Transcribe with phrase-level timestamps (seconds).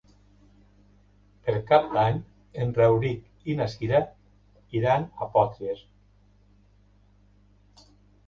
[1.47, 2.15] Per Cap d'Any
[2.63, 4.01] en Rauric i na Cira
[4.79, 5.83] iran a Potries.